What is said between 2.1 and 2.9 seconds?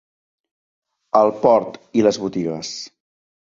botigues.